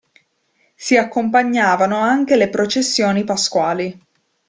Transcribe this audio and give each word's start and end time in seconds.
Si 0.75 0.97
accompagnavano 0.97 1.97
anche 1.99 2.35
le 2.35 2.49
processioni 2.49 3.23
pasquali. 3.23 4.01